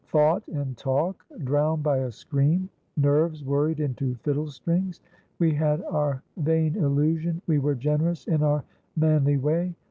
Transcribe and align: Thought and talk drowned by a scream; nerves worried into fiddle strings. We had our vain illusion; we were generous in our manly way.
Thought 0.07 0.47
and 0.47 0.75
talk 0.75 1.23
drowned 1.43 1.83
by 1.83 1.97
a 1.99 2.11
scream; 2.11 2.69
nerves 2.97 3.45
worried 3.45 3.79
into 3.79 4.15
fiddle 4.15 4.47
strings. 4.47 4.99
We 5.37 5.53
had 5.53 5.83
our 5.83 6.23
vain 6.37 6.75
illusion; 6.75 7.43
we 7.45 7.59
were 7.59 7.75
generous 7.75 8.25
in 8.25 8.41
our 8.41 8.63
manly 8.95 9.37
way. 9.37 9.75